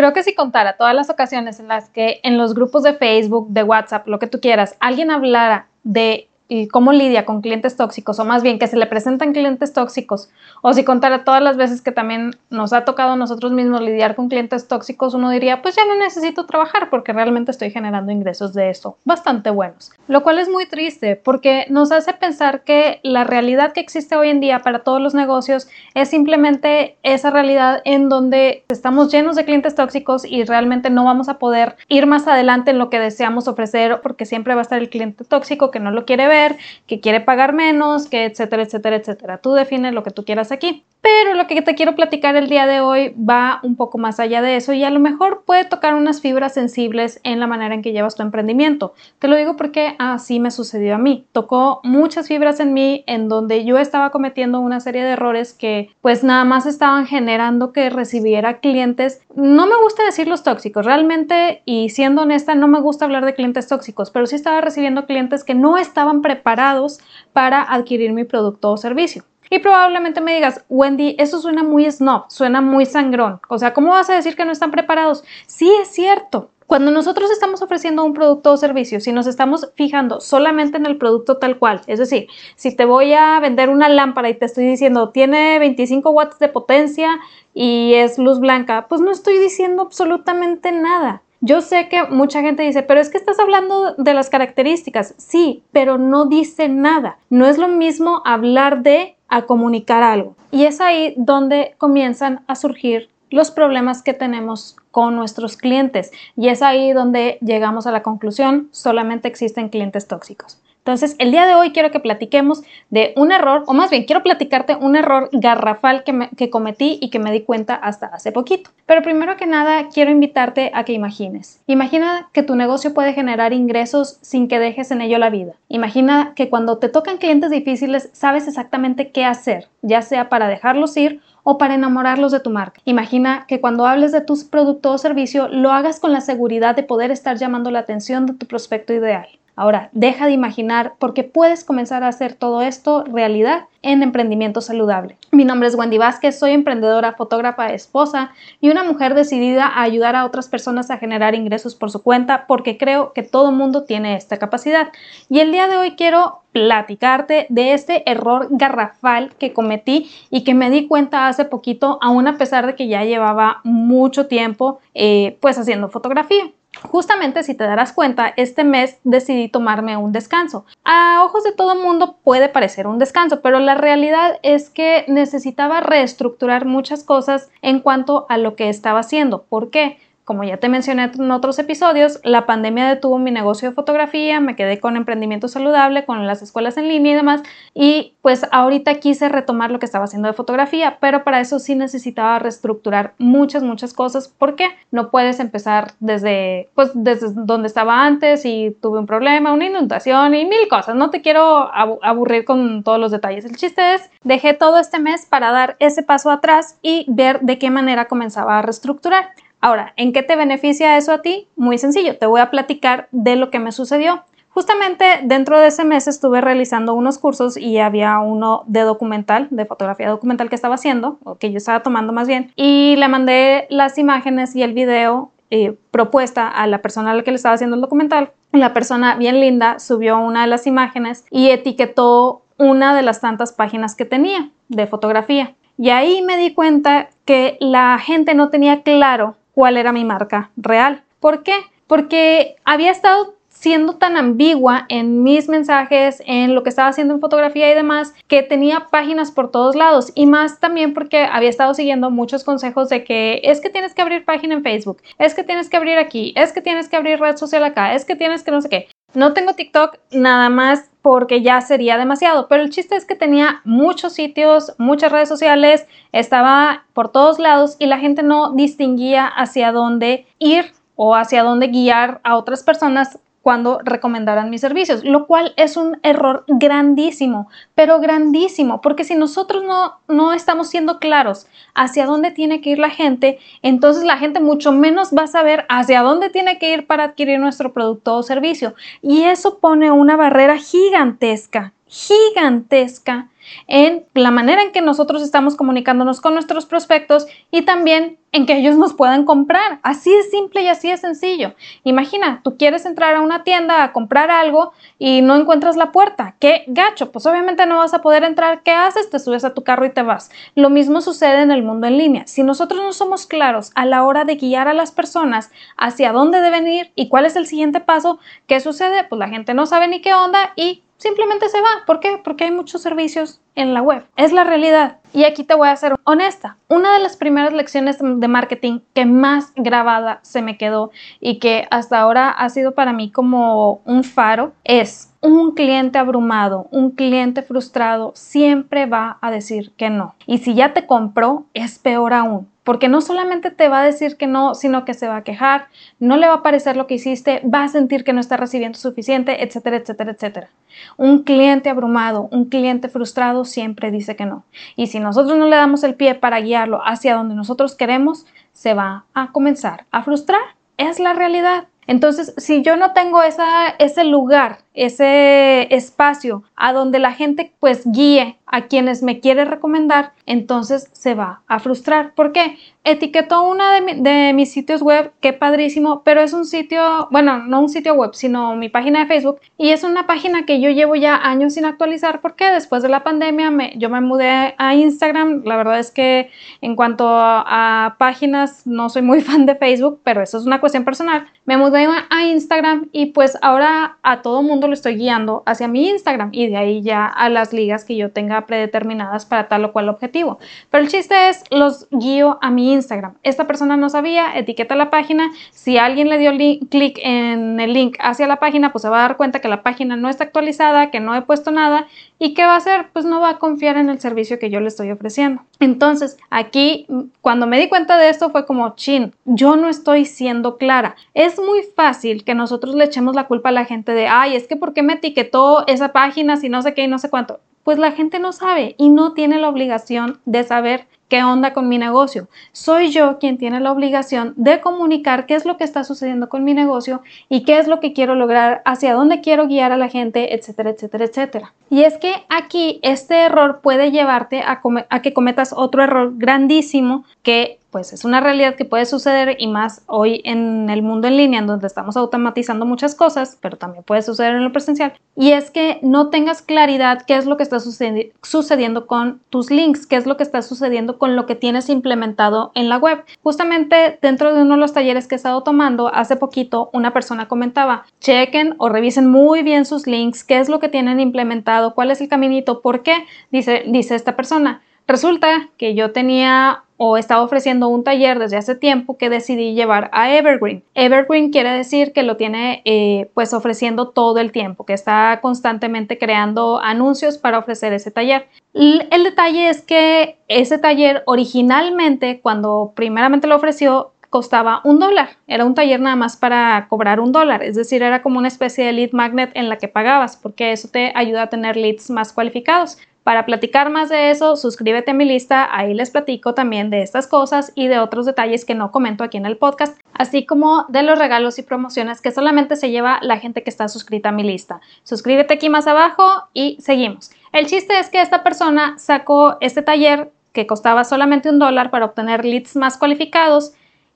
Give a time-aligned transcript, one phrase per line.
[0.00, 3.50] Creo que si contara todas las ocasiones en las que en los grupos de Facebook,
[3.50, 8.18] de WhatsApp, lo que tú quieras, alguien hablara de y cómo lidia con clientes tóxicos,
[8.18, 10.30] o más bien que se le presentan clientes tóxicos,
[10.62, 14.16] o si contara todas las veces que también nos ha tocado a nosotros mismos lidiar
[14.16, 18.52] con clientes tóxicos, uno diría, pues ya no necesito trabajar porque realmente estoy generando ingresos
[18.52, 19.92] de eso bastante buenos.
[20.08, 24.30] Lo cual es muy triste porque nos hace pensar que la realidad que existe hoy
[24.30, 29.44] en día para todos los negocios es simplemente esa realidad en donde estamos llenos de
[29.44, 33.46] clientes tóxicos y realmente no vamos a poder ir más adelante en lo que deseamos
[33.46, 36.39] ofrecer porque siempre va a estar el cliente tóxico que no lo quiere ver
[36.86, 39.38] que quiere pagar menos, que etcétera, etcétera, etcétera.
[39.38, 40.84] Tú defines lo que tú quieras aquí.
[41.02, 44.42] Pero lo que te quiero platicar el día de hoy va un poco más allá
[44.42, 47.80] de eso y a lo mejor puede tocar unas fibras sensibles en la manera en
[47.80, 48.92] que llevas tu emprendimiento.
[49.18, 51.26] Te lo digo porque así me sucedió a mí.
[51.32, 55.90] Tocó muchas fibras en mí en donde yo estaba cometiendo una serie de errores que
[56.02, 59.22] pues nada más estaban generando que recibiera clientes.
[59.34, 63.34] No me gusta decir los tóxicos, realmente y siendo honesta no me gusta hablar de
[63.34, 66.98] clientes tóxicos, pero sí estaba recibiendo clientes que no estaban preparados
[67.32, 69.24] para adquirir mi producto o servicio.
[69.50, 73.40] Y probablemente me digas, Wendy, eso suena muy snob, suena muy sangrón.
[73.48, 75.24] O sea, ¿cómo vas a decir que no están preparados?
[75.46, 76.50] Sí, es cierto.
[76.68, 80.98] Cuando nosotros estamos ofreciendo un producto o servicio, si nos estamos fijando solamente en el
[80.98, 84.66] producto tal cual, es decir, si te voy a vender una lámpara y te estoy
[84.66, 87.18] diciendo tiene 25 watts de potencia
[87.54, 91.22] y es luz blanca, pues no estoy diciendo absolutamente nada.
[91.40, 95.14] Yo sé que mucha gente dice, pero es que estás hablando de las características.
[95.16, 97.18] Sí, pero no dice nada.
[97.30, 100.36] No es lo mismo hablar de a comunicar algo.
[100.50, 106.10] Y es ahí donde comienzan a surgir los problemas que tenemos con nuestros clientes.
[106.36, 110.60] Y es ahí donde llegamos a la conclusión, solamente existen clientes tóxicos.
[110.80, 114.22] Entonces, el día de hoy quiero que platiquemos de un error, o más bien quiero
[114.22, 118.70] platicarte un error garrafal que, que, cometí y que me di cuenta hasta hace poquito.
[118.86, 121.62] Pero primero que nada, quiero invitarte a que imagines.
[121.66, 125.52] Imagina que tu negocio puede generar ingresos sin que dejes en ello la vida.
[125.68, 130.96] Imagina que cuando te tocan clientes difíciles, sabes exactamente qué hacer, ya sea para dejarlos
[130.96, 132.80] ir o para enamorarlos de tu marca.
[132.84, 136.82] Imagina que cuando hables de tus productos o servicio, lo hagas con la seguridad de
[136.82, 139.28] poder estar llamando la atención de tu prospecto ideal.
[139.60, 145.18] Ahora, deja de imaginar porque puedes comenzar a hacer todo esto realidad en emprendimiento saludable.
[145.32, 148.32] Mi nombre es Wendy Vázquez, soy emprendedora, fotógrafa, esposa
[148.62, 152.46] y una mujer decidida a ayudar a otras personas a generar ingresos por su cuenta
[152.46, 154.92] porque creo que todo mundo tiene esta capacidad.
[155.28, 160.54] Y el día de hoy quiero platicarte de este error garrafal que cometí y que
[160.54, 165.36] me di cuenta hace poquito, aún a pesar de que ya llevaba mucho tiempo eh,
[165.42, 166.50] pues haciendo fotografía.
[166.82, 170.64] Justamente si te darás cuenta, este mes decidí tomarme un descanso.
[170.84, 175.80] A ojos de todo mundo puede parecer un descanso, pero la realidad es que necesitaba
[175.80, 179.42] reestructurar muchas cosas en cuanto a lo que estaba haciendo.
[179.42, 179.98] ¿Por qué?
[180.30, 184.54] Como ya te mencioné en otros episodios, la pandemia detuvo mi negocio de fotografía, me
[184.54, 187.42] quedé con emprendimiento saludable, con las escuelas en línea y demás,
[187.74, 191.74] y pues ahorita quise retomar lo que estaba haciendo de fotografía, pero para eso sí
[191.74, 194.28] necesitaba reestructurar muchas, muchas cosas.
[194.28, 194.68] ¿Por qué?
[194.92, 200.32] No puedes empezar desde, pues, desde donde estaba antes y tuve un problema, una inundación
[200.36, 200.94] y mil cosas.
[200.94, 203.46] No te quiero aburrir con todos los detalles.
[203.46, 207.58] El chiste es, dejé todo este mes para dar ese paso atrás y ver de
[207.58, 209.30] qué manera comenzaba a reestructurar.
[209.60, 211.48] Ahora, ¿en qué te beneficia eso a ti?
[211.56, 214.24] Muy sencillo, te voy a platicar de lo que me sucedió.
[214.48, 219.64] Justamente dentro de ese mes estuve realizando unos cursos y había uno de documental, de
[219.64, 223.66] fotografía documental que estaba haciendo, o que yo estaba tomando más bien, y le mandé
[223.70, 227.54] las imágenes y el video eh, propuesta a la persona a la que le estaba
[227.54, 228.32] haciendo el documental.
[228.52, 233.52] La persona bien linda subió una de las imágenes y etiquetó una de las tantas
[233.52, 235.54] páginas que tenía de fotografía.
[235.76, 240.50] Y ahí me di cuenta que la gente no tenía claro cuál era mi marca
[240.56, 241.02] real.
[241.18, 241.54] ¿Por qué?
[241.86, 247.20] Porque había estado siendo tan ambigua en mis mensajes, en lo que estaba haciendo en
[247.20, 251.74] fotografía y demás, que tenía páginas por todos lados y más también porque había estado
[251.74, 255.44] siguiendo muchos consejos de que es que tienes que abrir página en Facebook, es que
[255.44, 258.42] tienes que abrir aquí, es que tienes que abrir red social acá, es que tienes
[258.42, 258.88] que no sé qué.
[259.12, 263.60] No tengo TikTok nada más porque ya sería demasiado, pero el chiste es que tenía
[263.64, 269.72] muchos sitios, muchas redes sociales, estaba por todos lados y la gente no distinguía hacia
[269.72, 275.54] dónde ir o hacia dónde guiar a otras personas cuando recomendaran mis servicios, lo cual
[275.56, 282.06] es un error grandísimo, pero grandísimo, porque si nosotros no, no estamos siendo claros hacia
[282.06, 286.02] dónde tiene que ir la gente, entonces la gente mucho menos va a saber hacia
[286.02, 288.74] dónde tiene que ir para adquirir nuestro producto o servicio.
[289.00, 293.28] Y eso pone una barrera gigantesca, gigantesca
[293.66, 298.56] en la manera en que nosotros estamos comunicándonos con nuestros prospectos y también en que
[298.56, 299.80] ellos nos puedan comprar.
[299.82, 301.54] Así de simple y así de sencillo.
[301.84, 306.36] Imagina, tú quieres entrar a una tienda a comprar algo y no encuentras la puerta.
[306.38, 307.10] ¿Qué gacho?
[307.10, 308.62] Pues obviamente no vas a poder entrar.
[308.62, 309.10] ¿Qué haces?
[309.10, 310.30] Te subes a tu carro y te vas.
[310.54, 312.26] Lo mismo sucede en el mundo en línea.
[312.26, 316.40] Si nosotros no somos claros a la hora de guiar a las personas hacia dónde
[316.40, 319.04] deben ir y cuál es el siguiente paso, ¿qué sucede?
[319.04, 321.84] Pues la gente no sabe ni qué onda y simplemente se va.
[321.86, 322.20] ¿Por qué?
[322.22, 324.04] Porque hay muchos servicios en la web.
[324.16, 324.98] Es la realidad.
[325.12, 326.56] Y aquí te voy a ser honesta.
[326.68, 331.66] Una de las primeras lecciones de marketing que más grabada se me quedó y que
[331.70, 337.42] hasta ahora ha sido para mí como un faro es un cliente abrumado, un cliente
[337.42, 340.14] frustrado siempre va a decir que no.
[340.26, 344.16] Y si ya te compró, es peor aún porque no solamente te va a decir
[344.16, 345.66] que no, sino que se va a quejar,
[345.98, 348.78] no le va a parecer lo que hiciste, va a sentir que no está recibiendo
[348.78, 350.50] suficiente, etcétera, etcétera, etcétera.
[350.96, 354.44] Un cliente abrumado, un cliente frustrado siempre dice que no.
[354.76, 358.74] Y si nosotros no le damos el pie para guiarlo hacia donde nosotros queremos, se
[358.74, 360.40] va a comenzar a frustrar.
[360.76, 361.66] Es la realidad.
[361.86, 368.38] Entonces, si yo no tengo ese lugar, ese espacio a donde la gente pues guíe
[368.50, 372.14] a quienes me quiere recomendar, entonces se va a frustrar.
[372.14, 372.58] ¿Por qué?
[372.82, 377.68] Etiquetó una de, mis sitios web, qué padrísimo, pero es un sitio, bueno, no un
[377.68, 379.40] sitio web, sino mi página de Facebook.
[379.56, 383.04] Y es una página que yo llevo ya años sin actualizar porque después de la
[383.04, 385.42] pandemia me, yo me mudé a Instagram.
[385.44, 386.30] La verdad es que
[386.62, 390.84] en cuanto a, páginas no soy muy fan de Facebook, pero eso es una cuestión
[390.84, 391.26] personal.
[391.44, 395.88] Me mudé a Instagram y pues ahora a todo mundo lo estoy guiando hacia mi
[395.88, 399.72] Instagram y de ahí ya a las ligas que yo tenga predeterminadas para tal o
[399.72, 400.38] cual objetivo.
[400.70, 403.14] Pero el chiste es, los guío a mi Instagram.
[403.22, 405.30] Esta persona no sabía, etiqueta la página.
[405.50, 406.30] Si alguien le dio
[406.70, 409.62] clic en el link hacia la página, pues se va a dar cuenta que la
[409.62, 411.86] página no está actualizada, que no he puesto nada.
[412.18, 412.86] ¿Y qué va a hacer?
[412.92, 415.42] Pues no va a confiar en el servicio que yo le estoy ofreciendo.
[415.60, 416.86] Entonces, aquí,
[417.20, 420.96] cuando me di cuenta de esto, fue como, chin, yo no estoy siendo clara.
[421.14, 424.48] Es muy fácil que nosotros le echemos la culpa a la gente de, ay, es
[424.48, 427.40] que ¿por qué me etiquetó esa página si no sé qué y no sé cuánto?
[427.64, 431.68] pues la gente no sabe y no tiene la obligación de saber qué onda con
[431.68, 432.28] mi negocio.
[432.52, 436.44] Soy yo quien tiene la obligación de comunicar qué es lo que está sucediendo con
[436.44, 439.88] mi negocio y qué es lo que quiero lograr, hacia dónde quiero guiar a la
[439.88, 441.52] gente, etcétera, etcétera, etcétera.
[441.68, 444.60] Y es que aquí este error puede llevarte a,
[445.02, 449.82] que cometas otro error grandísimo que pues es una realidad que puede suceder y más
[449.86, 454.02] hoy en el mundo en línea, en donde estamos automatizando muchas cosas, pero también puede
[454.02, 454.92] suceder en lo presencial.
[455.16, 459.86] Y es que no tengas claridad qué es lo que está sucediendo con tus links,
[459.86, 463.02] qué es lo que está sucediendo con lo que tienes implementado en la web.
[463.24, 467.26] Justamente dentro de uno de los talleres que he estado tomando, hace poquito una persona
[467.26, 471.90] comentaba, chequen o revisen muy bien sus links, qué es lo que tienen implementado, cuál
[471.90, 474.62] es el caminito, por qué, dice, dice esta persona.
[474.86, 479.90] Resulta que yo tenía o estaba ofreciendo un taller desde hace tiempo que decidí llevar
[479.92, 480.64] a Evergreen.
[480.74, 485.98] Evergreen quiere decir que lo tiene eh, pues ofreciendo todo el tiempo, que está constantemente
[485.98, 488.28] creando anuncios para ofrecer ese taller.
[488.54, 495.10] el detalle es que ese taller originalmente, cuando primeramente lo ofreció, costaba un dólar.
[495.26, 497.42] Era un taller nada más para cobrar un dólar.
[497.42, 500.68] Es decir, era como una especie de lead magnet en la que pagabas, porque eso
[500.68, 502.78] te ayuda a tener leads más cualificados.
[503.10, 507.08] Para platicar más de eso, suscríbete a mi lista, ahí les platico también de estas
[507.08, 510.84] cosas y de otros detalles que no comento aquí en el podcast, así como de
[510.84, 514.22] los regalos y promociones que solamente se lleva la gente que está suscrita a mi
[514.22, 514.60] lista.
[514.84, 517.10] Suscríbete aquí más abajo y seguimos.
[517.32, 521.86] El chiste es que esta persona sacó este taller que costaba solamente un dólar para
[521.86, 523.54] obtener leads más cualificados.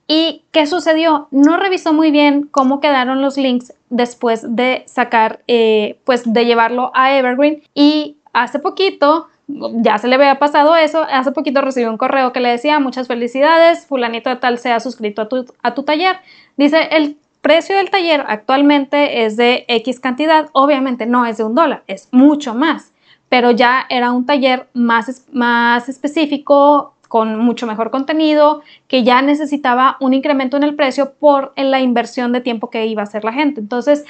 [0.09, 1.29] ¿Y qué sucedió?
[1.31, 6.91] No revisó muy bien cómo quedaron los links después de sacar, eh, pues de llevarlo
[6.95, 11.97] a Evergreen y hace poquito, ya se le había pasado eso, hace poquito recibí un
[11.97, 15.75] correo que le decía muchas felicidades, fulanito de tal se ha suscrito a tu, a
[15.75, 16.17] tu taller.
[16.57, 21.55] Dice, el precio del taller actualmente es de X cantidad, obviamente no es de un
[21.55, 22.93] dólar, es mucho más,
[23.29, 29.97] pero ya era un taller más, más específico, con mucho mejor contenido, que ya necesitaba
[30.01, 33.33] un incremento en el precio por la inversión de tiempo que iba a hacer la
[33.33, 33.61] gente.
[33.61, 34.05] Entonces,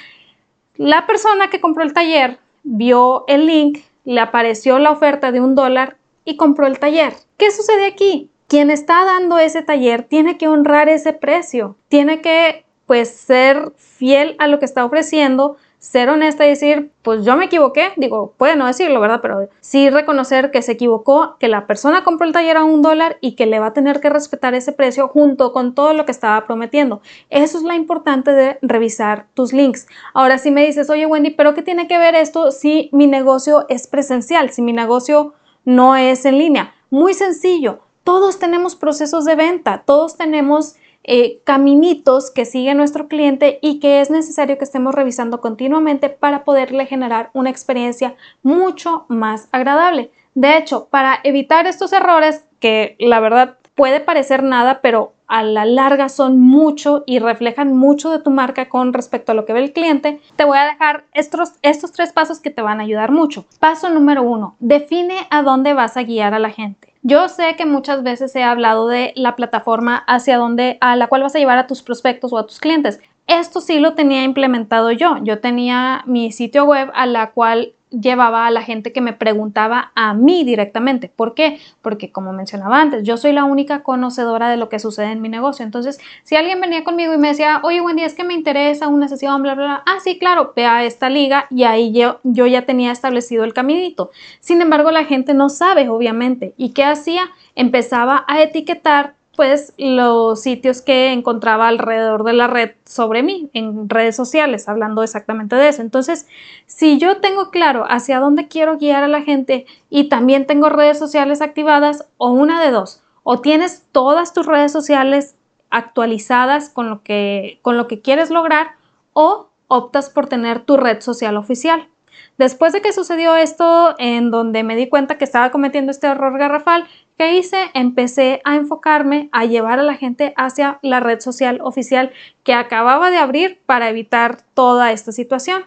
[0.77, 5.55] la persona que compró el taller vio el link, le apareció la oferta de un
[5.55, 7.13] dólar y compró el taller.
[7.37, 8.31] ¿Qué sucede aquí?
[8.47, 14.35] Quien está dando ese taller tiene que honrar ese precio, tiene que pues ser fiel
[14.37, 18.55] a lo que está ofreciendo, ser honesta y decir, pues yo me equivoqué, digo, puede
[18.55, 19.19] no decirlo, ¿verdad?
[19.21, 23.17] Pero sí reconocer que se equivocó, que la persona compró el taller a un dólar
[23.21, 26.11] y que le va a tener que respetar ese precio junto con todo lo que
[26.11, 27.01] estaba prometiendo.
[27.29, 29.87] Eso es la importante de revisar tus links.
[30.15, 33.67] Ahora, si me dices, oye Wendy, pero ¿qué tiene que ver esto si mi negocio
[33.69, 36.73] es presencial, si mi negocio no es en línea?
[36.89, 40.77] Muy sencillo, todos tenemos procesos de venta, todos tenemos
[41.07, 46.43] eh, caminitos que sigue nuestro cliente y que es necesario que estemos revisando continuamente para
[46.43, 50.11] poderle generar una experiencia mucho más agradable.
[50.33, 55.65] De hecho, para evitar estos errores, que la verdad puede parecer nada, pero a la
[55.65, 59.59] larga son mucho y reflejan mucho de tu marca con respecto a lo que ve
[59.59, 63.11] el cliente, te voy a dejar estos, estos tres pasos que te van a ayudar
[63.11, 63.45] mucho.
[63.59, 66.94] Paso número uno, define a dónde vas a guiar a la gente.
[67.07, 71.21] Yo sé que muchas veces he hablado de la plataforma hacia donde a la cual
[71.21, 72.99] vas a llevar a tus prospectos o a tus clientes.
[73.27, 75.17] Esto sí lo tenía implementado yo.
[75.21, 79.91] Yo tenía mi sitio web a la cual llevaba a la gente que me preguntaba
[79.95, 81.09] a mí directamente.
[81.09, 81.59] ¿Por qué?
[81.81, 85.29] Porque como mencionaba antes, yo soy la única conocedora de lo que sucede en mi
[85.29, 85.65] negocio.
[85.65, 88.87] Entonces, si alguien venía conmigo y me decía, oye, buen día, es que me interesa
[88.87, 92.19] una sesión, bla, bla, bla, ah, sí, claro, ve a esta liga y ahí yo,
[92.23, 94.11] yo ya tenía establecido el caminito.
[94.39, 96.53] Sin embargo, la gente no sabe, obviamente.
[96.57, 97.31] ¿Y qué hacía?
[97.55, 103.89] Empezaba a etiquetar pues los sitios que encontraba alrededor de la red sobre mí en
[103.89, 105.81] redes sociales, hablando exactamente de eso.
[105.81, 106.27] Entonces,
[106.65, 110.99] si yo tengo claro hacia dónde quiero guiar a la gente y también tengo redes
[110.99, 115.35] sociales activadas, o una de dos, o tienes todas tus redes sociales
[115.69, 118.75] actualizadas con lo que, con lo que quieres lograr,
[119.13, 121.89] o optas por tener tu red social oficial.
[122.37, 126.37] Después de que sucedió esto, en donde me di cuenta que estaba cometiendo este error
[126.37, 126.85] garrafal,
[127.17, 127.57] ¿qué hice?
[127.73, 132.11] Empecé a enfocarme a llevar a la gente hacia la red social oficial
[132.43, 135.63] que acababa de abrir para evitar toda esta situación.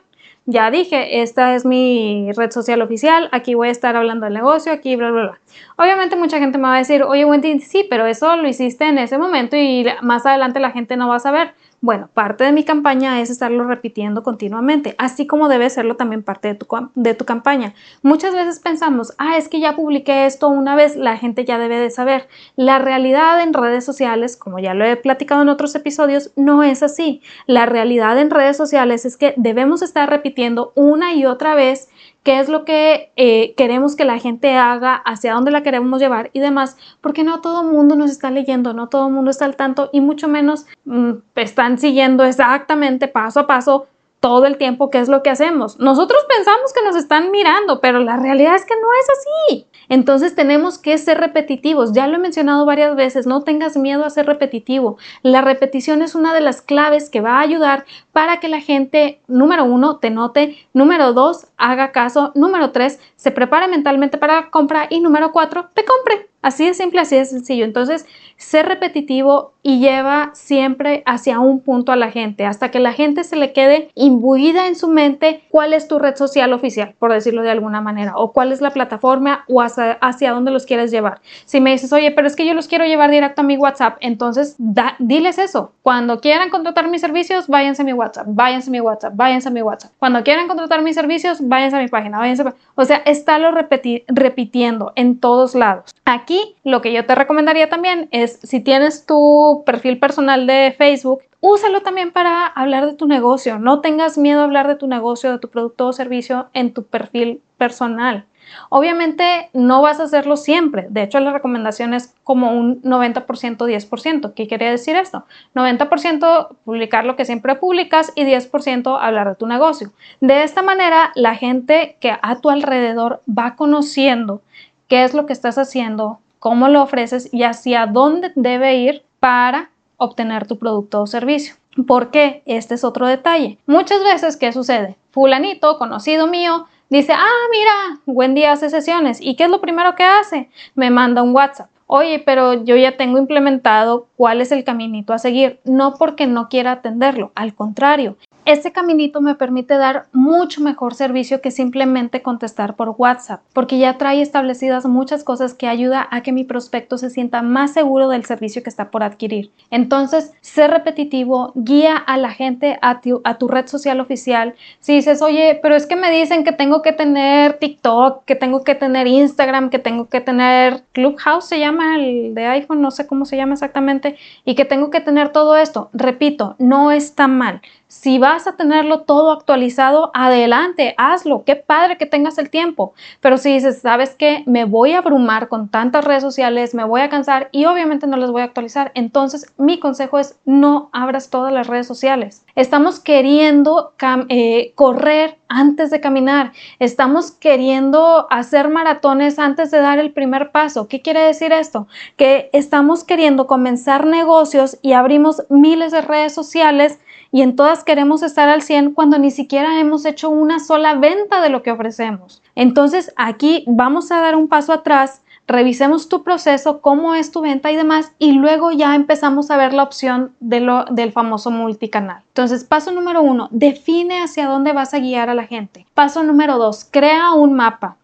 [0.50, 4.72] Ya dije, esta es mi red social oficial, aquí voy a estar hablando del negocio,
[4.72, 5.40] aquí bla, bla, bla.
[5.76, 8.96] Obviamente mucha gente me va a decir, oye Wendy, sí, pero eso lo hiciste en
[8.96, 11.52] ese momento y más adelante la gente no va a saber.
[11.80, 16.48] Bueno, parte de mi campaña es estarlo repitiendo continuamente, así como debe serlo también parte
[16.48, 16.66] de tu,
[16.96, 17.72] de tu campaña.
[18.02, 21.78] Muchas veces pensamos, ah, es que ya publiqué esto una vez, la gente ya debe
[21.78, 22.26] de saber.
[22.56, 26.82] La realidad en redes sociales, como ya lo he platicado en otros episodios, no es
[26.82, 27.22] así.
[27.46, 31.88] La realidad en redes sociales es que debemos estar repitiendo una y otra vez
[32.28, 36.28] qué es lo que eh, queremos que la gente haga, hacia dónde la queremos llevar
[36.34, 39.46] y demás, porque no todo el mundo nos está leyendo, no todo el mundo está
[39.46, 43.86] al tanto y mucho menos mm, están siguiendo exactamente paso a paso
[44.20, 45.78] todo el tiempo qué es lo que hacemos.
[45.78, 49.66] Nosotros pensamos que nos están mirando, pero la realidad es que no es así.
[49.88, 51.92] Entonces tenemos que ser repetitivos.
[51.92, 54.98] Ya lo he mencionado varias veces, no tengas miedo a ser repetitivo.
[55.22, 59.20] La repetición es una de las claves que va a ayudar para que la gente,
[59.28, 64.50] número uno, te note, número dos, haga caso, número tres, se prepare mentalmente para la
[64.50, 66.27] compra y número cuatro, te compre.
[66.40, 67.64] Así de simple, así de sencillo.
[67.64, 72.92] Entonces, ser repetitivo y lleva siempre hacia un punto a la gente, hasta que la
[72.92, 77.12] gente se le quede imbuida en su mente cuál es tu red social oficial, por
[77.12, 81.20] decirlo de alguna manera, o cuál es la plataforma o hacia, dónde los quieres llevar.
[81.44, 83.96] Si me dices, oye, pero es que yo los quiero llevar directo a mi WhatsApp,
[84.00, 84.56] entonces
[85.00, 85.72] diles eso.
[85.82, 89.52] Cuando quieran contratar mis servicios, váyanse a mi WhatsApp, váyanse a mi WhatsApp, váyanse a
[89.52, 89.92] mi WhatsApp.
[89.98, 92.44] Cuando quieran contratar mis servicios, váyanse a mi página, váyanse.
[92.76, 95.94] O sea, estálo repitiendo en todos lados.
[96.04, 96.27] Aquí
[96.64, 101.82] lo que yo te recomendaría también es si tienes tu perfil personal de Facebook, úsalo
[101.82, 103.58] también para hablar de tu negocio.
[103.58, 106.84] No tengas miedo a hablar de tu negocio, de tu producto o servicio en tu
[106.84, 108.26] perfil personal.
[108.70, 110.86] Obviamente no vas a hacerlo siempre.
[110.90, 114.34] De hecho, la recomendación es como un 90%, 10%.
[114.34, 115.24] ¿Qué quiere decir esto?
[115.54, 119.92] 90% publicar lo que siempre publicas y 10% hablar de tu negocio.
[120.20, 124.42] De esta manera, la gente que a tu alrededor va conociendo
[124.88, 129.70] qué es lo que estás haciendo, cómo lo ofreces y hacia dónde debe ir para
[129.96, 131.54] obtener tu producto o servicio.
[131.86, 132.42] ¿Por qué?
[132.46, 133.58] Este es otro detalle.
[133.66, 134.96] Muchas veces, ¿qué sucede?
[135.10, 139.20] Fulanito, conocido mío, dice, ah, mira, Wendy hace sesiones.
[139.20, 140.50] ¿Y qué es lo primero que hace?
[140.74, 141.70] Me manda un WhatsApp.
[141.86, 145.60] Oye, pero yo ya tengo implementado cuál es el caminito a seguir.
[145.64, 148.18] No porque no quiera atenderlo, al contrario,
[148.48, 153.98] este caminito me permite dar mucho mejor servicio que simplemente contestar por WhatsApp, porque ya
[153.98, 158.24] trae establecidas muchas cosas que ayuda a que mi prospecto se sienta más seguro del
[158.24, 159.50] servicio que está por adquirir.
[159.70, 164.54] Entonces, ser repetitivo, guía a la gente a tu, a tu red social oficial.
[164.80, 168.64] Si dices, oye, pero es que me dicen que tengo que tener TikTok, que tengo
[168.64, 173.06] que tener Instagram, que tengo que tener Clubhouse, se llama el de iPhone, no sé
[173.06, 175.90] cómo se llama exactamente, y que tengo que tener todo esto.
[175.92, 181.44] Repito, no está mal Si vas a tenerlo todo actualizado, adelante, hazlo.
[181.44, 182.92] Qué padre que tengas el tiempo.
[183.22, 184.42] Pero si dices, ¿sabes qué?
[184.44, 188.18] Me voy a abrumar con tantas redes sociales, me voy a cansar y obviamente no
[188.18, 188.92] las voy a actualizar.
[188.94, 192.44] Entonces, mi consejo es no abras todas las redes sociales.
[192.56, 193.94] Estamos queriendo
[194.28, 196.52] eh, correr antes de caminar.
[196.78, 200.88] Estamos queriendo hacer maratones antes de dar el primer paso.
[200.88, 201.88] ¿Qué quiere decir esto?
[202.18, 206.98] Que estamos queriendo comenzar negocios y abrimos miles de redes sociales
[207.30, 211.40] y en todas queremos estar al 100 cuando ni siquiera hemos hecho una sola venta
[211.40, 212.42] de lo que ofrecemos.
[212.54, 217.72] Entonces aquí vamos a dar un paso atrás, revisemos tu proceso, cómo es tu venta
[217.72, 222.22] y demás, y luego ya empezamos a ver la opción del famoso multicanal.
[222.28, 225.86] Entonces, paso número uno, define hacia dónde vas a guiar a la gente.
[225.94, 227.96] Paso número dos, crea un mapa.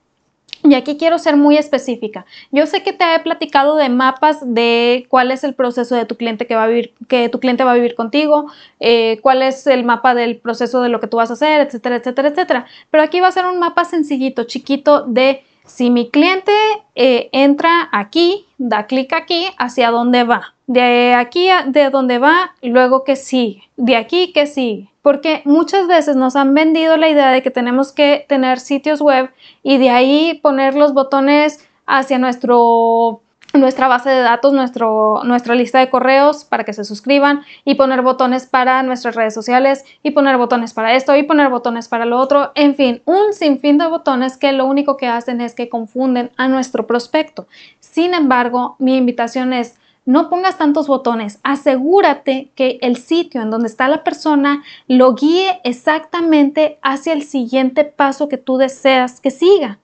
[0.66, 2.24] Y aquí quiero ser muy específica.
[2.50, 6.16] Yo sé que te he platicado de mapas de cuál es el proceso de tu
[6.16, 9.66] cliente que va a vivir, que tu cliente va a vivir contigo, eh, cuál es
[9.66, 12.66] el mapa del proceso de lo que tú vas a hacer, etcétera, etcétera, etcétera.
[12.90, 16.52] Pero aquí va a ser un mapa sencillito, chiquito de si mi cliente
[16.94, 20.54] eh, entra aquí, da clic aquí, hacia dónde va.
[20.66, 23.64] De aquí a de dónde va, luego que sigue.
[23.76, 27.92] De aquí que sigue porque muchas veces nos han vendido la idea de que tenemos
[27.92, 29.28] que tener sitios web
[29.62, 33.20] y de ahí poner los botones hacia nuestro
[33.52, 38.00] nuestra base de datos, nuestro, nuestra lista de correos para que se suscriban y poner
[38.00, 42.18] botones para nuestras redes sociales y poner botones para esto y poner botones para lo
[42.18, 42.52] otro.
[42.54, 46.48] En fin, un sinfín de botones que lo único que hacen es que confunden a
[46.48, 47.46] nuestro prospecto.
[47.78, 53.68] Sin embargo, mi invitación es no pongas tantos botones, asegúrate que el sitio en donde
[53.68, 59.78] está la persona lo guíe exactamente hacia el siguiente paso que tú deseas que siga.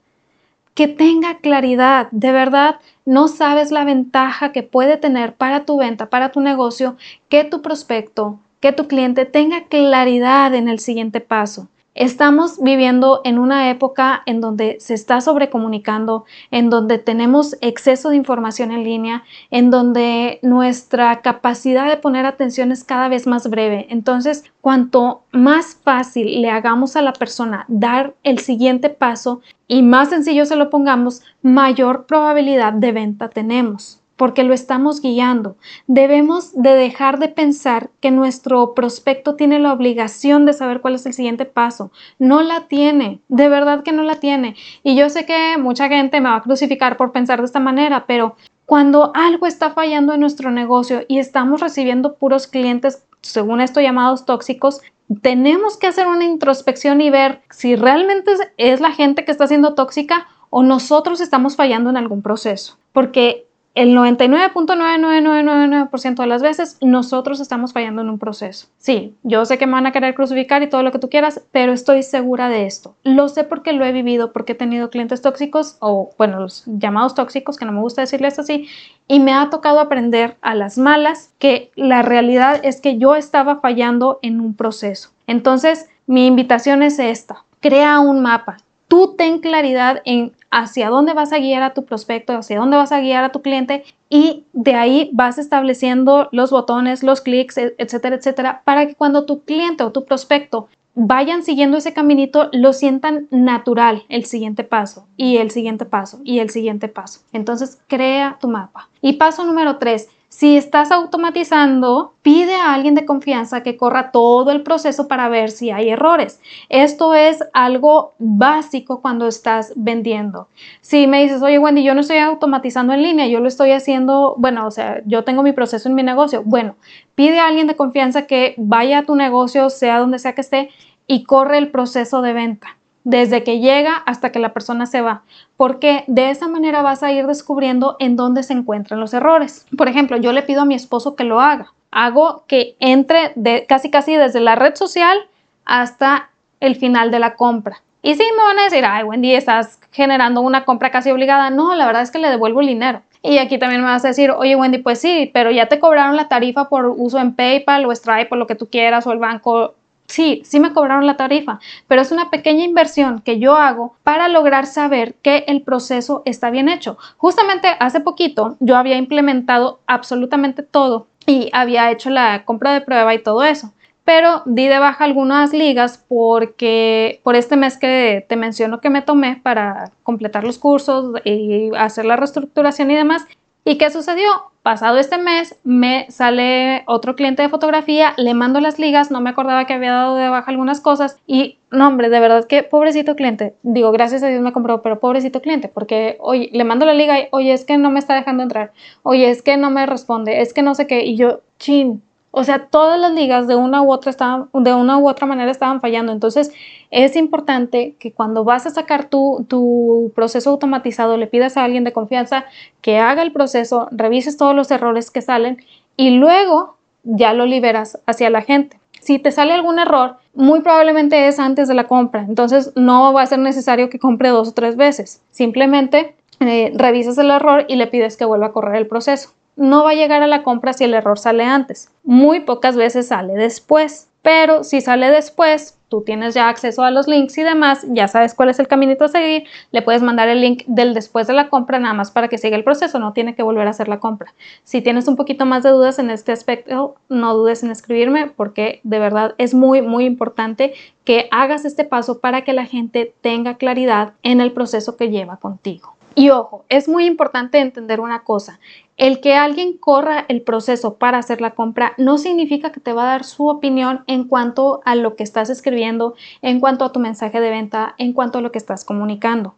[0.75, 2.75] Que tenga claridad, de verdad,
[3.05, 6.95] no sabes la ventaja que puede tener para tu venta, para tu negocio,
[7.27, 11.67] que tu prospecto, que tu cliente tenga claridad en el siguiente paso.
[11.93, 18.15] Estamos viviendo en una época en donde se está sobrecomunicando, en donde tenemos exceso de
[18.15, 23.87] información en línea, en donde nuestra capacidad de poner atención es cada vez más breve.
[23.89, 30.09] Entonces, cuanto más fácil le hagamos a la persona dar el siguiente paso y más
[30.09, 35.55] sencillo se lo pongamos, mayor probabilidad de venta tenemos porque lo estamos guiando.
[35.87, 41.07] Debemos de dejar de pensar que nuestro prospecto tiene la obligación de saber cuál es
[41.07, 41.89] el siguiente paso.
[42.19, 44.55] No la tiene, de verdad que no la tiene.
[44.83, 48.05] Y yo sé que mucha gente me va a crucificar por pensar de esta manera,
[48.05, 48.35] pero
[48.67, 54.27] cuando algo está fallando en nuestro negocio y estamos recibiendo puros clientes, según esto llamados
[54.27, 54.81] tóxicos,
[55.23, 59.73] tenemos que hacer una introspección y ver si realmente es la gente que está siendo
[59.73, 62.77] tóxica o nosotros estamos fallando en algún proceso.
[62.91, 68.67] Porque el 99.99999% de las veces nosotros estamos fallando en un proceso.
[68.77, 71.41] Sí, yo sé que me van a querer crucificar y todo lo que tú quieras,
[71.51, 72.97] pero estoy segura de esto.
[73.03, 77.15] Lo sé porque lo he vivido, porque he tenido clientes tóxicos o, bueno, los llamados
[77.15, 78.67] tóxicos, que no me gusta decirles así,
[79.07, 83.61] y me ha tocado aprender a las malas que la realidad es que yo estaba
[83.61, 85.11] fallando en un proceso.
[85.27, 87.45] Entonces, mi invitación es esta.
[87.61, 88.57] Crea un mapa,
[88.89, 92.91] tú ten claridad en hacia dónde vas a guiar a tu prospecto, hacia dónde vas
[92.91, 97.73] a guiar a tu cliente y de ahí vas estableciendo los botones, los clics, e,
[97.77, 102.73] etcétera, etcétera, para que cuando tu cliente o tu prospecto vayan siguiendo ese caminito, lo
[102.73, 107.21] sientan natural el siguiente paso y el siguiente paso y el siguiente paso.
[107.31, 108.89] Entonces, crea tu mapa.
[109.01, 114.51] Y paso número tres, si estás automatizando, pide a alguien de confianza que corra todo
[114.51, 116.39] el proceso para ver si hay errores.
[116.69, 120.47] Esto es algo básico cuando estás vendiendo.
[120.79, 124.35] Si me dices, oye Wendy, yo no estoy automatizando en línea, yo lo estoy haciendo,
[124.37, 126.43] bueno, o sea, yo tengo mi proceso en mi negocio.
[126.45, 126.77] Bueno,
[127.13, 130.69] pide a alguien de confianza que vaya a tu negocio, sea donde sea que esté,
[131.07, 135.23] y corre el proceso de venta desde que llega hasta que la persona se va,
[135.57, 139.65] porque de esa manera vas a ir descubriendo en dónde se encuentran los errores.
[139.77, 141.73] Por ejemplo, yo le pido a mi esposo que lo haga.
[141.91, 145.17] Hago que entre de, casi casi desde la red social
[145.65, 147.81] hasta el final de la compra.
[148.03, 151.49] Y si me van a decir, ay Wendy, estás generando una compra casi obligada.
[151.49, 153.01] No, la verdad es que le devuelvo el dinero.
[153.23, 156.15] Y aquí también me vas a decir, oye Wendy, pues sí, pero ya te cobraron
[156.15, 159.19] la tarifa por uso en PayPal o Stripe o lo que tú quieras o el
[159.19, 159.75] banco
[160.11, 164.27] sí, sí me cobraron la tarifa, pero es una pequeña inversión que yo hago para
[164.27, 166.97] lograr saber que el proceso está bien hecho.
[167.17, 173.13] Justamente hace poquito yo había implementado absolutamente todo y había hecho la compra de prueba
[173.13, 173.73] y todo eso.
[174.03, 179.03] Pero di de baja algunas ligas porque por este mes que te menciono que me
[179.03, 183.25] tomé para completar los cursos y hacer la reestructuración y demás,
[183.63, 184.27] ¿Y qué sucedió?
[184.63, 189.29] Pasado este mes me sale otro cliente de fotografía, le mando las ligas, no me
[189.31, 193.15] acordaba que había dado de baja algunas cosas y no hombre, de verdad que pobrecito
[193.15, 196.93] cliente, digo gracias a Dios me compró, pero pobrecito cliente, porque oye, le mando la
[196.93, 198.71] liga y oye es que no me está dejando entrar,
[199.03, 202.45] oye es que no me responde, es que no sé qué y yo, chin, o
[202.45, 205.81] sea, todas las ligas de una u otra estaban, de una u otra manera estaban
[205.81, 206.13] fallando.
[206.13, 206.51] Entonces,
[206.89, 211.83] es importante que cuando vas a sacar tu, tu, proceso automatizado, le pidas a alguien
[211.83, 212.45] de confianza
[212.81, 215.57] que haga el proceso, revises todos los errores que salen
[215.97, 218.79] y luego ya lo liberas hacia la gente.
[219.01, 222.21] Si te sale algún error, muy probablemente es antes de la compra.
[222.21, 225.21] Entonces, no va a ser necesario que compre dos o tres veces.
[225.31, 229.83] Simplemente eh, revisas el error y le pides que vuelva a correr el proceso no
[229.83, 231.89] va a llegar a la compra si el error sale antes.
[232.03, 234.09] Muy pocas veces sale después.
[234.23, 238.35] Pero si sale después, tú tienes ya acceso a los links y demás, ya sabes
[238.35, 241.49] cuál es el caminito a seguir, le puedes mandar el link del después de la
[241.49, 243.99] compra nada más para que siga el proceso, no tiene que volver a hacer la
[243.99, 244.31] compra.
[244.63, 248.79] Si tienes un poquito más de dudas en este aspecto, no dudes en escribirme porque
[248.83, 253.57] de verdad es muy, muy importante que hagas este paso para que la gente tenga
[253.57, 255.95] claridad en el proceso que lleva contigo.
[256.13, 258.59] Y ojo, es muy importante entender una cosa.
[259.01, 263.01] El que alguien corra el proceso para hacer la compra no significa que te va
[263.01, 266.99] a dar su opinión en cuanto a lo que estás escribiendo, en cuanto a tu
[266.99, 269.55] mensaje de venta, en cuanto a lo que estás comunicando.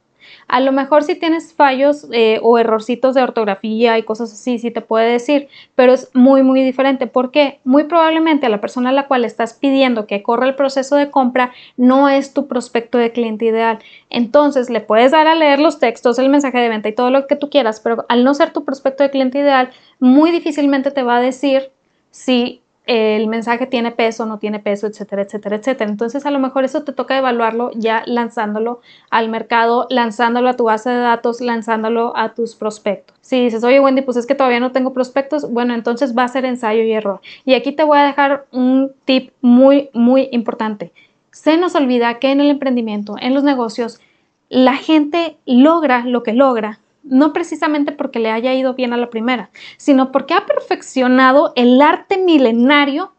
[0.47, 4.71] A lo mejor si tienes fallos eh, o errorcitos de ortografía y cosas así, sí
[4.71, 8.93] te puede decir, pero es muy, muy diferente porque muy probablemente a la persona a
[8.93, 13.11] la cual estás pidiendo que corra el proceso de compra no es tu prospecto de
[13.11, 13.79] cliente ideal.
[14.09, 17.27] Entonces le puedes dar a leer los textos, el mensaje de venta y todo lo
[17.27, 21.03] que tú quieras, pero al no ser tu prospecto de cliente ideal, muy difícilmente te
[21.03, 21.71] va a decir
[22.11, 25.89] si el mensaje tiene peso, no tiene peso, etcétera, etcétera, etcétera.
[25.89, 30.65] Entonces, a lo mejor eso te toca evaluarlo ya lanzándolo al mercado, lanzándolo a tu
[30.65, 33.15] base de datos, lanzándolo a tus prospectos.
[33.21, 36.27] Si dices, oye Wendy, pues es que todavía no tengo prospectos, bueno, entonces va a
[36.27, 37.21] ser ensayo y error.
[37.45, 40.91] Y aquí te voy a dejar un tip muy, muy importante.
[41.31, 44.01] Se nos olvida que en el emprendimiento, en los negocios,
[44.49, 49.09] la gente logra lo que logra no precisamente porque le haya ido bien a la
[49.09, 53.13] primera, sino porque ha perfeccionado el arte milenario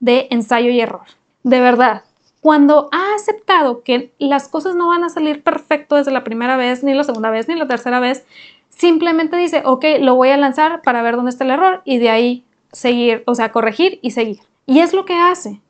[0.00, 1.06] de ensayo y error.
[1.42, 2.02] De verdad,
[2.40, 6.84] cuando ha aceptado que las cosas no van a salir perfecto desde la primera vez,
[6.84, 8.24] ni la segunda vez, ni la tercera vez,
[8.68, 12.10] simplemente dice, ok, lo voy a lanzar para ver dónde está el error y de
[12.10, 14.40] ahí seguir, o sea, corregir y seguir.
[14.66, 15.60] Y es lo que hace.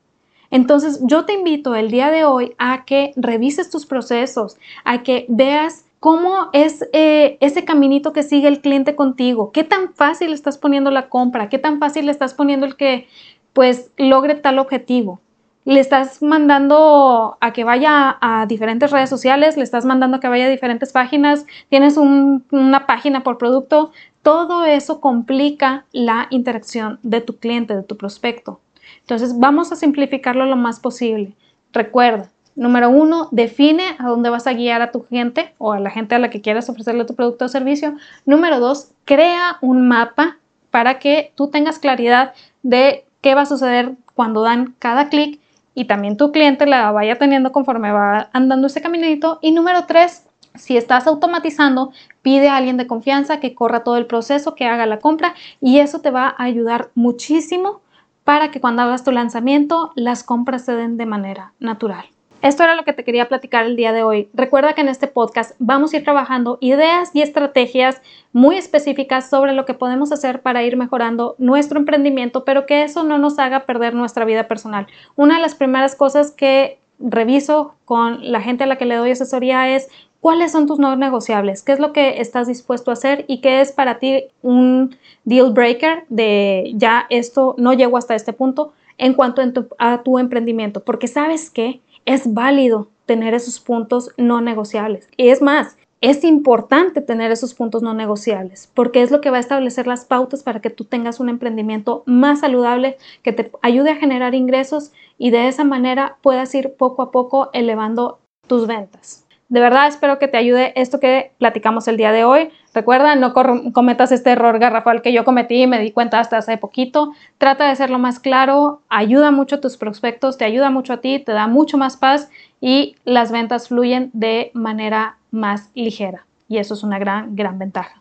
[0.51, 5.25] Entonces, yo te invito el día de hoy a que revises tus procesos, a que
[5.29, 9.51] veas ¿Cómo es eh, ese caminito que sigue el cliente contigo?
[9.51, 11.49] ¿Qué tan fácil estás poniendo la compra?
[11.49, 13.07] ¿Qué tan fácil le estás poniendo el que
[13.51, 15.19] pues logre tal objetivo?
[15.65, 19.57] ¿Le estás mandando a que vaya a diferentes redes sociales?
[19.57, 21.45] ¿Le estás mandando a que vaya a diferentes páginas?
[21.67, 23.91] ¿Tienes una página por producto?
[24.21, 28.61] Todo eso complica la interacción de tu cliente, de tu prospecto.
[29.01, 31.35] Entonces vamos a simplificarlo lo más posible.
[31.73, 35.91] Recuerda, Número uno, define a dónde vas a guiar a tu gente o a la
[35.91, 37.95] gente a la que quieras ofrecerle tu producto o servicio.
[38.25, 43.93] Número dos, crea un mapa para que tú tengas claridad de qué va a suceder
[44.13, 45.39] cuando dan cada clic
[45.73, 49.39] y también tu cliente la vaya teniendo conforme va andando ese caminito.
[49.41, 54.05] Y número tres, si estás automatizando, pide a alguien de confianza que corra todo el
[54.05, 57.79] proceso, que haga la compra y eso te va a ayudar muchísimo
[58.25, 62.03] para que cuando hagas tu lanzamiento las compras se den de manera natural.
[62.41, 64.29] Esto era lo que te quería platicar el día de hoy.
[64.33, 69.51] Recuerda que en este podcast vamos a ir trabajando ideas y estrategias muy específicas sobre
[69.51, 73.65] lo que podemos hacer para ir mejorando nuestro emprendimiento, pero que eso no nos haga
[73.65, 74.87] perder nuestra vida personal.
[75.17, 79.11] Una de las primeras cosas que reviso con la gente a la que le doy
[79.11, 79.89] asesoría es
[80.21, 83.59] cuáles son tus no negociables, qué es lo que estás dispuesto a hacer y qué
[83.59, 89.13] es para ti un deal breaker de ya esto no llego hasta este punto en
[89.13, 89.41] cuanto
[89.77, 95.07] a tu emprendimiento, porque sabes que es válido tener esos puntos no negociables.
[95.15, 99.37] Y es más, es importante tener esos puntos no negociables porque es lo que va
[99.37, 103.91] a establecer las pautas para que tú tengas un emprendimiento más saludable que te ayude
[103.91, 108.17] a generar ingresos y de esa manera puedas ir poco a poco elevando
[108.47, 109.27] tus ventas.
[109.49, 112.51] De verdad espero que te ayude esto que platicamos el día de hoy.
[112.71, 116.57] Recuerda, no cometas este error garrafal que yo cometí y me di cuenta hasta hace
[116.57, 117.13] poquito.
[117.39, 120.97] Trata de ser lo más claro, ayuda mucho a tus prospectos, te ayuda mucho a
[120.97, 122.29] ti, te da mucho más paz
[122.61, 126.27] y las ventas fluyen de manera más ligera.
[126.47, 127.99] Y eso es una gran, gran ventaja.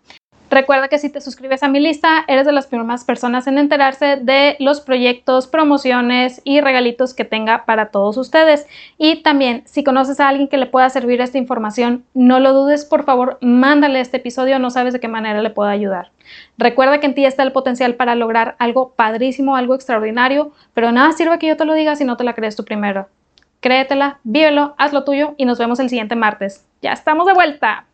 [0.51, 4.17] Recuerda que si te suscribes a mi lista, eres de las primeras personas en enterarse
[4.17, 8.67] de los proyectos, promociones y regalitos que tenga para todos ustedes.
[8.97, 12.87] Y también, si conoces a alguien que le pueda servir esta información, no lo dudes,
[12.87, 16.13] por favor, mándale este episodio, no sabes de qué manera le puedo ayudar.
[16.57, 21.13] Recuerda que en ti está el potencial para lograr algo padrísimo, algo extraordinario, pero nada
[21.13, 23.09] sirve que yo te lo diga si no te la crees tú primero.
[23.61, 26.65] Créetela, vívelo, haz lo tuyo y nos vemos el siguiente martes.
[26.81, 27.88] Ya estamos de vuelta.